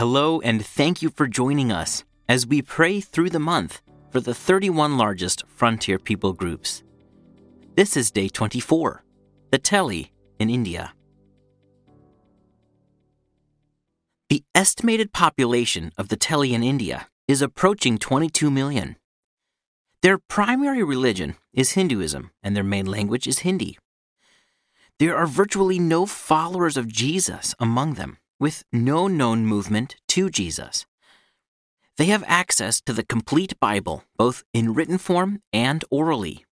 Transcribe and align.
Hello, 0.00 0.40
and 0.40 0.64
thank 0.64 1.02
you 1.02 1.10
for 1.10 1.28
joining 1.28 1.70
us 1.70 2.04
as 2.26 2.46
we 2.46 2.62
pray 2.62 3.02
through 3.02 3.28
the 3.28 3.38
month 3.38 3.82
for 4.08 4.18
the 4.18 4.32
31 4.32 4.96
largest 4.96 5.44
frontier 5.46 5.98
people 5.98 6.32
groups. 6.32 6.82
This 7.76 7.98
is 7.98 8.10
day 8.10 8.30
24, 8.30 9.04
the 9.50 9.58
Teli 9.58 10.08
in 10.38 10.48
India. 10.48 10.94
The 14.30 14.42
estimated 14.54 15.12
population 15.12 15.92
of 15.98 16.08
the 16.08 16.16
Teli 16.16 16.52
in 16.52 16.62
India 16.62 17.08
is 17.28 17.42
approaching 17.42 17.98
22 17.98 18.50
million. 18.50 18.96
Their 20.00 20.16
primary 20.16 20.82
religion 20.82 21.34
is 21.52 21.72
Hinduism, 21.72 22.30
and 22.42 22.56
their 22.56 22.64
main 22.64 22.86
language 22.86 23.26
is 23.26 23.40
Hindi. 23.40 23.76
There 24.98 25.14
are 25.14 25.26
virtually 25.26 25.78
no 25.78 26.06
followers 26.06 26.78
of 26.78 26.88
Jesus 26.88 27.54
among 27.60 27.94
them, 27.94 28.16
with 28.40 28.64
no 28.72 29.06
known 29.06 29.46
movement 29.46 29.96
to 30.08 30.30
Jesus. 30.30 30.86
They 31.98 32.06
have 32.06 32.24
access 32.26 32.80
to 32.80 32.94
the 32.94 33.04
complete 33.04 33.60
Bible, 33.60 34.04
both 34.16 34.42
in 34.54 34.72
written 34.72 34.96
form 34.96 35.42
and 35.52 35.84
orally. 35.90 36.46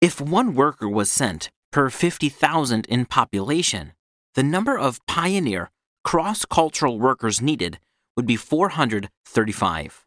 If 0.00 0.20
one 0.20 0.54
worker 0.54 0.88
was 0.88 1.10
sent 1.10 1.50
per 1.70 1.90
50,000 1.90 2.86
in 2.86 3.04
population, 3.04 3.92
the 4.34 4.42
number 4.42 4.78
of 4.78 5.04
pioneer 5.06 5.70
cross 6.02 6.44
cultural 6.44 6.98
workers 6.98 7.42
needed 7.42 7.78
would 8.16 8.26
be 8.26 8.36
435. 8.36 10.06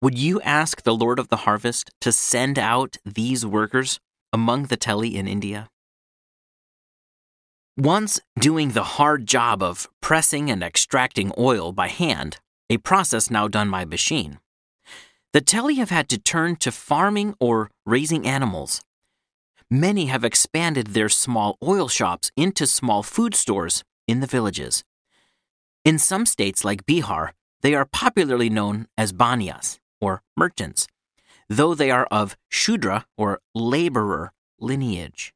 Would 0.00 0.18
you 0.18 0.40
ask 0.42 0.82
the 0.82 0.94
Lord 0.94 1.18
of 1.18 1.28
the 1.28 1.38
harvest 1.38 1.90
to 2.02 2.12
send 2.12 2.58
out 2.58 2.98
these 3.04 3.44
workers 3.44 3.98
among 4.32 4.66
the 4.66 4.76
Teli 4.76 5.14
in 5.14 5.26
India? 5.26 5.68
Once 7.78 8.18
doing 8.40 8.70
the 8.70 8.98
hard 8.98 9.24
job 9.24 9.62
of 9.62 9.88
pressing 10.00 10.50
and 10.50 10.64
extracting 10.64 11.30
oil 11.38 11.70
by 11.70 11.86
hand, 11.86 12.40
a 12.68 12.76
process 12.76 13.30
now 13.30 13.46
done 13.46 13.70
by 13.70 13.84
machine, 13.84 14.40
the 15.32 15.40
Teli 15.40 15.76
have 15.76 15.88
had 15.88 16.08
to 16.08 16.18
turn 16.18 16.56
to 16.56 16.72
farming 16.72 17.36
or 17.38 17.70
raising 17.86 18.26
animals. 18.26 18.80
Many 19.70 20.06
have 20.06 20.24
expanded 20.24 20.88
their 20.88 21.08
small 21.08 21.56
oil 21.62 21.86
shops 21.86 22.32
into 22.36 22.66
small 22.66 23.04
food 23.04 23.36
stores 23.36 23.84
in 24.08 24.18
the 24.18 24.26
villages. 24.26 24.82
In 25.84 26.00
some 26.00 26.26
states 26.26 26.64
like 26.64 26.84
Bihar, 26.84 27.30
they 27.60 27.76
are 27.76 27.86
popularly 27.86 28.50
known 28.50 28.88
as 28.98 29.12
banyas, 29.12 29.78
or 30.00 30.22
merchants, 30.36 30.88
though 31.48 31.76
they 31.76 31.92
are 31.92 32.08
of 32.10 32.36
Shudra, 32.48 33.06
or 33.16 33.38
laborer, 33.54 34.32
lineage. 34.58 35.32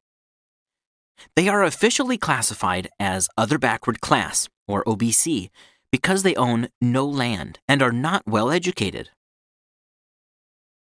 They 1.35 1.47
are 1.47 1.63
officially 1.63 2.17
classified 2.17 2.89
as 2.99 3.29
Other 3.37 3.57
Backward 3.57 4.01
Class, 4.01 4.49
or 4.67 4.83
OBC, 4.85 5.49
because 5.91 6.23
they 6.23 6.35
own 6.35 6.69
no 6.81 7.05
land 7.05 7.59
and 7.67 7.81
are 7.81 7.91
not 7.91 8.23
well 8.25 8.51
educated. 8.51 9.09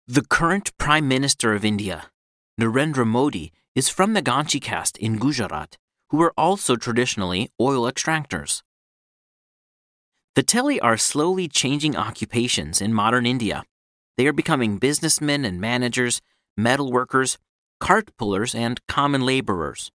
The 0.08 0.24
current 0.24 0.78
Prime 0.78 1.08
Minister 1.08 1.54
of 1.54 1.66
India, 1.66 2.12
Narendra 2.60 3.06
Modi, 3.06 3.52
is 3.74 3.90
from 3.90 4.14
the 4.14 4.22
Ganchi 4.22 4.62
caste 4.62 4.98
in 4.98 5.18
Gujarat, 5.18 5.78
who 6.10 6.22
are 6.22 6.34
also 6.38 6.76
traditionally 6.76 7.50
oil 7.60 7.92
extractors. 7.92 8.62
The 10.36 10.44
Teli 10.44 10.80
are 10.82 10.98
slowly 10.98 11.48
changing 11.48 11.96
occupations 11.96 12.82
in 12.82 12.94
modern 12.94 13.26
India. 13.26 13.64
They 14.18 14.28
are 14.28 14.34
becoming 14.34 14.78
businessmen 14.78 15.44
and 15.44 15.60
managers, 15.60 16.22
metal 16.56 16.92
workers, 16.92 17.38
cart 17.80 18.16
pullers, 18.18 18.54
and 18.54 18.80
common 18.88 19.22
laborers. 19.22 19.92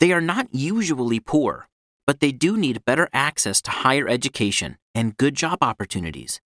They 0.00 0.12
are 0.12 0.20
not 0.20 0.48
usually 0.52 1.20
poor, 1.20 1.68
but 2.06 2.20
they 2.20 2.32
do 2.32 2.56
need 2.56 2.84
better 2.84 3.08
access 3.12 3.60
to 3.62 3.70
higher 3.70 4.08
education 4.08 4.78
and 4.94 5.16
good 5.16 5.34
job 5.34 5.58
opportunities. 5.60 6.40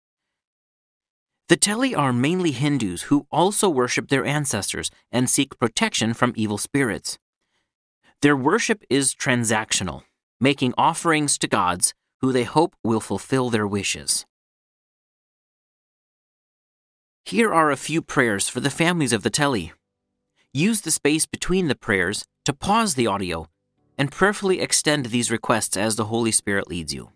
The 1.48 1.56
Teli 1.56 1.96
are 1.96 2.12
mainly 2.12 2.52
Hindus 2.52 3.02
who 3.02 3.26
also 3.30 3.68
worship 3.68 4.08
their 4.08 4.24
ancestors 4.24 4.90
and 5.10 5.28
seek 5.28 5.58
protection 5.58 6.14
from 6.14 6.32
evil 6.36 6.58
spirits. 6.58 7.18
Their 8.22 8.36
worship 8.36 8.84
is 8.88 9.14
transactional, 9.14 10.02
making 10.40 10.74
offerings 10.78 11.38
to 11.38 11.48
gods 11.48 11.92
who 12.20 12.32
they 12.32 12.44
hope 12.44 12.76
will 12.84 13.00
fulfill 13.00 13.50
their 13.50 13.66
wishes. 13.66 14.26
Here 17.24 17.52
are 17.52 17.70
a 17.70 17.76
few 17.76 18.00
prayers 18.00 18.48
for 18.48 18.60
the 18.60 18.70
families 18.70 19.12
of 19.12 19.22
the 19.22 19.30
Teli. 19.30 19.72
Use 20.52 20.80
the 20.80 20.90
space 20.90 21.26
between 21.26 21.68
the 21.68 21.76
prayers 21.76 22.24
to 22.44 22.52
pause 22.52 22.94
the 22.94 23.06
audio 23.06 23.46
and 23.96 24.10
prayerfully 24.10 24.60
extend 24.60 25.06
these 25.06 25.30
requests 25.30 25.76
as 25.76 25.94
the 25.94 26.06
Holy 26.06 26.32
Spirit 26.32 26.66
leads 26.68 26.92
you. 26.92 27.10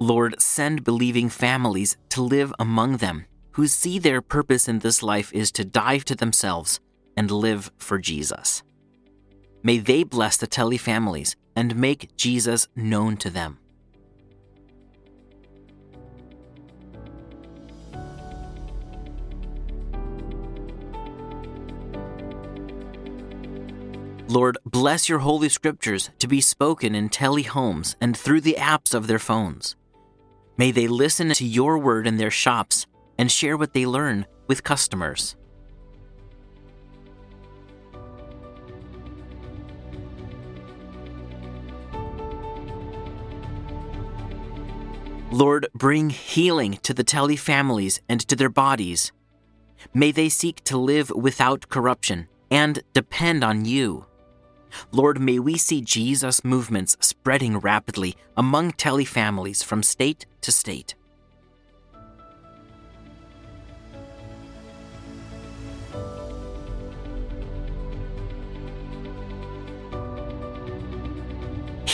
Lord, 0.00 0.40
send 0.40 0.82
believing 0.82 1.28
families 1.28 1.96
to 2.10 2.20
live 2.22 2.52
among 2.58 2.96
them 2.96 3.26
who 3.52 3.66
see 3.66 3.98
their 3.98 4.20
purpose 4.20 4.68
in 4.68 4.80
this 4.80 5.02
life 5.02 5.32
is 5.32 5.52
to 5.52 5.64
dive 5.64 6.04
to 6.04 6.14
themselves 6.14 6.80
and 7.16 7.30
live 7.30 7.70
for 7.78 7.98
Jesus. 7.98 8.62
May 9.62 9.78
they 9.78 10.02
bless 10.02 10.36
the 10.36 10.46
Teli 10.46 10.78
families 10.78 11.36
and 11.54 11.76
make 11.76 12.14
Jesus 12.16 12.68
known 12.74 13.16
to 13.18 13.30
them. 13.30 13.58
Lord, 24.28 24.58
bless 24.66 25.08
your 25.08 25.20
holy 25.20 25.48
scriptures 25.48 26.10
to 26.18 26.26
be 26.26 26.40
spoken 26.40 26.96
in 26.96 27.10
Teli 27.10 27.46
homes 27.46 27.94
and 28.00 28.16
through 28.16 28.40
the 28.40 28.56
apps 28.58 28.92
of 28.92 29.06
their 29.06 29.20
phones. 29.20 29.76
May 30.56 30.72
they 30.72 30.88
listen 30.88 31.30
to 31.30 31.44
your 31.44 31.78
word 31.78 32.08
in 32.08 32.16
their 32.16 32.30
shops 32.30 32.88
and 33.16 33.30
share 33.30 33.56
what 33.56 33.72
they 33.72 33.86
learn 33.86 34.26
with 34.48 34.64
customers. 34.64 35.36
Lord, 45.30 45.68
bring 45.72 46.10
healing 46.10 46.78
to 46.82 46.92
the 46.92 47.04
Teli 47.04 47.38
families 47.38 48.00
and 48.08 48.20
to 48.26 48.34
their 48.34 48.48
bodies. 48.48 49.12
May 49.94 50.10
they 50.10 50.28
seek 50.28 50.64
to 50.64 50.76
live 50.76 51.10
without 51.10 51.68
corruption 51.68 52.26
and 52.50 52.82
depend 52.92 53.44
on 53.44 53.64
you. 53.64 54.06
Lord, 54.92 55.20
may 55.20 55.38
we 55.38 55.56
see 55.56 55.80
Jesus 55.80 56.44
movements 56.44 56.96
spreading 57.00 57.58
rapidly 57.58 58.16
among 58.36 58.72
Teli 58.72 59.06
families 59.06 59.62
from 59.62 59.82
state 59.82 60.26
to 60.42 60.52
state. 60.52 60.94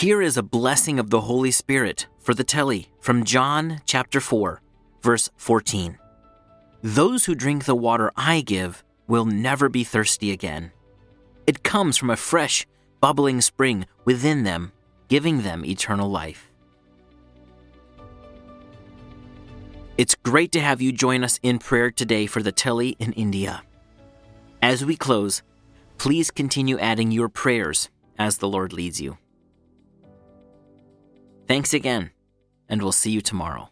Here 0.03 0.21
is 0.21 0.37
a 0.37 0.43
blessing 0.43 0.99
of 0.99 1.11
the 1.11 1.21
Holy 1.21 1.53
Spirit 1.53 2.09
for 2.19 2.34
the 2.34 2.43
Teli 2.43 2.88
from 2.99 3.22
John 3.22 3.82
chapter 3.87 4.21
4, 4.21 4.61
verse 5.00 5.31
14. 5.37 5.97
Those 6.82 7.27
who 7.27 7.37
drink 7.37 7.66
the 7.66 7.77
water 7.77 8.11
I 8.16 8.41
give 8.41 8.82
will 9.06 9.25
never 9.25 9.69
be 9.69 9.84
thirsty 9.84 10.32
again. 10.32 10.72
It 11.47 11.62
comes 11.62 11.97
from 11.97 12.10
a 12.10 12.16
fresh, 12.16 12.66
bubbling 13.00 13.41
spring 13.41 13.86
within 14.04 14.44
them, 14.44 14.72
giving 15.08 15.42
them 15.42 15.64
eternal 15.64 16.08
life. 16.08 16.48
It's 19.98 20.14
great 20.14 20.52
to 20.52 20.60
have 20.60 20.81
you 20.81 20.92
join 20.92 21.22
us 21.22 21.38
in 21.42 21.58
prayer 21.58 21.91
today 21.91 22.26
for 22.26 22.42
the 22.42 22.52
Teli 22.52 22.97
in 22.98 23.12
India. 23.12 23.62
As 24.62 24.84
we 24.84 24.97
close, 24.97 25.42
please 25.98 26.31
continue 26.31 26.78
adding 26.78 27.11
your 27.11 27.28
prayers 27.28 27.90
as 28.19 28.38
the 28.38 28.49
Lord 28.49 28.72
leads 28.72 29.00
you. 29.00 29.19
Thanks 31.49 31.75
again, 31.75 32.12
and 32.69 32.81
we'll 32.81 32.93
see 32.93 33.11
you 33.11 33.20
tomorrow. 33.20 33.71